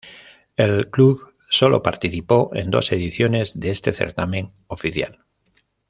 El 0.55 0.89
club 0.89 1.35
solo 1.47 1.83
participó 1.83 2.49
en 2.55 2.71
dos 2.71 2.91
ediciones 2.91 3.59
de 3.59 3.69
este 3.69 3.93
certamen 3.93 4.51
oficial. 4.65 5.19